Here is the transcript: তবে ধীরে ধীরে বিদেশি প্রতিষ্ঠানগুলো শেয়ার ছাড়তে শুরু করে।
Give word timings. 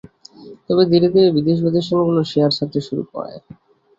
তবে 0.67 0.83
ধীরে 0.91 1.07
ধীরে 1.13 1.29
বিদেশি 1.35 1.61
প্রতিষ্ঠানগুলো 1.63 2.21
শেয়ার 2.31 2.51
ছাড়তে 2.57 2.79
শুরু 2.87 3.03
করে। 3.11 3.35